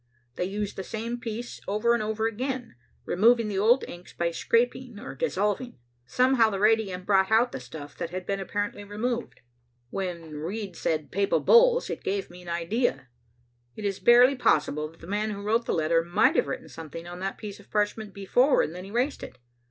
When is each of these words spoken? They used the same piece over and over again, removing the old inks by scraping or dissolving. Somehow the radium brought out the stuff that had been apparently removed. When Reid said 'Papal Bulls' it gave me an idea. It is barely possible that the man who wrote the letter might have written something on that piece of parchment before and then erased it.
They 0.35 0.45
used 0.45 0.77
the 0.77 0.83
same 0.83 1.19
piece 1.19 1.61
over 1.67 1.93
and 1.93 2.01
over 2.01 2.25
again, 2.25 2.73
removing 3.05 3.49
the 3.49 3.59
old 3.59 3.83
inks 3.87 4.13
by 4.13 4.31
scraping 4.31 4.97
or 4.97 5.13
dissolving. 5.13 5.77
Somehow 6.07 6.49
the 6.49 6.59
radium 6.59 7.03
brought 7.03 7.29
out 7.29 7.51
the 7.51 7.59
stuff 7.59 7.95
that 7.99 8.09
had 8.09 8.25
been 8.25 8.39
apparently 8.39 8.83
removed. 8.83 9.41
When 9.91 10.31
Reid 10.37 10.75
said 10.75 11.11
'Papal 11.11 11.41
Bulls' 11.41 11.91
it 11.91 12.03
gave 12.03 12.31
me 12.31 12.41
an 12.41 12.49
idea. 12.49 13.09
It 13.75 13.85
is 13.85 13.99
barely 13.99 14.33
possible 14.35 14.89
that 14.89 15.01
the 15.01 15.05
man 15.05 15.29
who 15.29 15.43
wrote 15.43 15.67
the 15.67 15.71
letter 15.71 16.03
might 16.03 16.35
have 16.35 16.47
written 16.47 16.67
something 16.67 17.05
on 17.05 17.19
that 17.19 17.37
piece 17.37 17.59
of 17.59 17.69
parchment 17.69 18.11
before 18.11 18.63
and 18.63 18.73
then 18.73 18.85
erased 18.85 19.21
it. 19.21 19.37